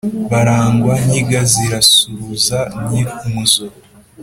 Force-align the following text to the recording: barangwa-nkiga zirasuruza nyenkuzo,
barangwa-nkiga 0.31 1.41
zirasuruza 1.53 2.59
nyenkuzo, 2.87 3.65